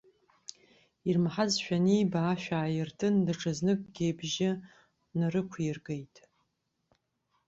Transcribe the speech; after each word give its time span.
Ирмаҳазшәа 1.07 1.77
аниба, 1.81 2.19
ашә 2.31 2.49
ааиртын, 2.57 3.15
даҽазныкгьы 3.25 4.05
ибжьы 4.09 4.49
нарықәиргеит. 5.17 6.15